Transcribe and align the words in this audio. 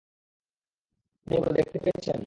আপনি 1.17 1.33
এগুলো 1.35 1.51
দেখতে 1.53 1.77
পেরেছেন? 1.83 2.19